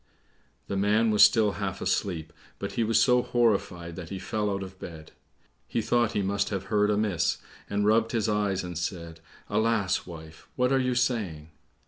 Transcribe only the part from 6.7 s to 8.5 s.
heard amiss, and rubbed his